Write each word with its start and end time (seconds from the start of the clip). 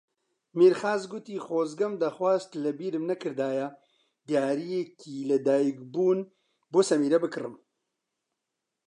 مێرخاس 0.57 1.01
گوتی 1.11 1.43
خۆزگەم 1.45 1.93
دەخواست 2.03 2.49
لەبیرم 2.63 3.03
نەکردایە 3.11 3.67
دیارییەکی 4.27 5.25
لەدایکبوون 5.29 6.19
بۆ 6.71 6.79
سەمیرە 6.89 7.19
بکڕم. 7.23 7.55